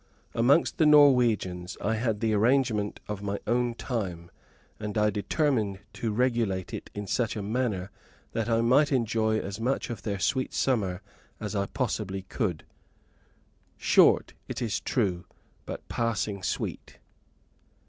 [0.33, 4.31] Amongst the Norwegians I had the arrangement of my own time,
[4.79, 7.91] and I determined to regulate it in such a manner
[8.31, 11.03] that I might enjoy as much of their sweet summer
[11.39, 12.65] as I possibly could;
[13.77, 15.25] short, it is true,
[15.67, 16.97] but "passing sweet."